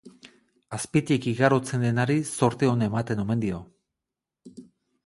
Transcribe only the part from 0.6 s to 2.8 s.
Azpitik igarotzen denari zorte